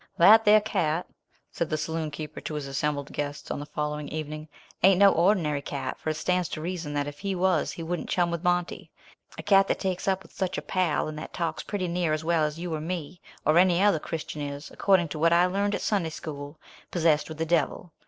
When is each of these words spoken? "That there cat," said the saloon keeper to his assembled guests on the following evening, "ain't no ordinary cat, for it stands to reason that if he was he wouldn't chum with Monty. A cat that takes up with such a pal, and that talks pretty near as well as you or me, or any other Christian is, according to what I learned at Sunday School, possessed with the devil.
"That 0.17 0.45
there 0.45 0.61
cat," 0.61 1.05
said 1.51 1.69
the 1.69 1.77
saloon 1.77 2.09
keeper 2.09 2.41
to 2.41 2.55
his 2.55 2.65
assembled 2.65 3.13
guests 3.13 3.51
on 3.51 3.59
the 3.59 3.67
following 3.67 4.07
evening, 4.09 4.47
"ain't 4.81 4.97
no 4.99 5.11
ordinary 5.11 5.61
cat, 5.61 5.99
for 5.99 6.09
it 6.09 6.15
stands 6.15 6.49
to 6.49 6.61
reason 6.61 6.95
that 6.95 7.05
if 7.07 7.19
he 7.19 7.35
was 7.35 7.73
he 7.73 7.83
wouldn't 7.83 8.09
chum 8.09 8.31
with 8.31 8.43
Monty. 8.43 8.89
A 9.37 9.43
cat 9.43 9.67
that 9.67 9.77
takes 9.77 10.07
up 10.07 10.23
with 10.23 10.33
such 10.33 10.57
a 10.57 10.61
pal, 10.63 11.07
and 11.07 11.19
that 11.19 11.33
talks 11.33 11.61
pretty 11.61 11.87
near 11.87 12.13
as 12.13 12.23
well 12.23 12.43
as 12.45 12.57
you 12.57 12.73
or 12.73 12.81
me, 12.81 13.21
or 13.45 13.59
any 13.59 13.79
other 13.83 13.99
Christian 13.99 14.41
is, 14.41 14.71
according 14.71 15.07
to 15.09 15.19
what 15.19 15.33
I 15.33 15.45
learned 15.45 15.75
at 15.75 15.81
Sunday 15.81 16.09
School, 16.09 16.57
possessed 16.89 17.29
with 17.29 17.37
the 17.37 17.45
devil. 17.45 17.93